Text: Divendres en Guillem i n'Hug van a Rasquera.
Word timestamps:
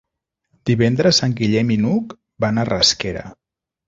Divendres 0.69 1.19
en 1.27 1.35
Guillem 1.39 1.69
i 1.75 1.77
n'Hug 1.81 2.15
van 2.47 2.57
a 2.57 2.65
Rasquera. 2.71 3.23